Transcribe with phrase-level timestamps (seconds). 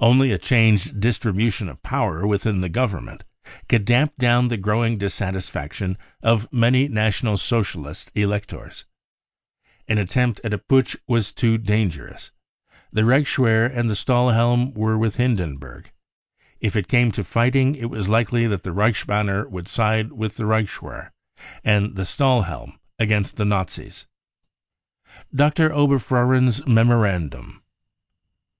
[0.00, 3.22] Only a changed distribution of power within the Government
[3.68, 8.86] could damp down the growing dissatisfaction of many National Socialist electors*
[9.86, 12.32] An attempt at a putsch was too dangerous.
[12.92, 15.92] The Reichswehr and the Stahlhelm were with Hindenburg*
[16.60, 20.44] If it came to fighting it was likely that the Reichsbanner would side with the
[20.44, 21.10] Reichswehr
[21.62, 24.06] and the Stahlhelm against the Nazis.
[25.08, 25.70] •■*% Dr.
[25.70, 27.62] Oberfohren's Memorandum.